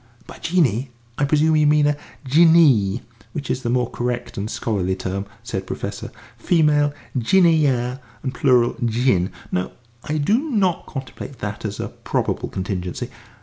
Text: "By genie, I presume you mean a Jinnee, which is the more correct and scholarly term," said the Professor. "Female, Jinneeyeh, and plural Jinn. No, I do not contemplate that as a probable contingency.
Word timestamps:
"By 0.25 0.39
genie, 0.39 0.89
I 1.19 1.25
presume 1.25 1.55
you 1.57 1.67
mean 1.67 1.85
a 1.85 1.95
Jinnee, 2.25 3.03
which 3.33 3.51
is 3.51 3.61
the 3.61 3.69
more 3.69 3.87
correct 3.87 4.35
and 4.35 4.49
scholarly 4.49 4.95
term," 4.95 5.27
said 5.43 5.61
the 5.61 5.65
Professor. 5.67 6.11
"Female, 6.39 6.91
Jinneeyeh, 7.15 7.99
and 8.23 8.33
plural 8.33 8.75
Jinn. 8.83 9.31
No, 9.51 9.73
I 10.03 10.17
do 10.17 10.39
not 10.49 10.87
contemplate 10.87 11.37
that 11.37 11.65
as 11.65 11.79
a 11.79 11.89
probable 11.89 12.49
contingency. 12.49 13.11